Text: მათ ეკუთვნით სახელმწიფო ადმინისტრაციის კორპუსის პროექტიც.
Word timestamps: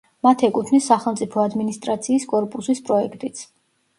მათ 0.25 0.43
ეკუთვნით 0.45 0.83
სახელმწიფო 0.85 1.43
ადმინისტრაციის 1.43 2.25
კორპუსის 2.33 2.81
პროექტიც. 2.89 3.45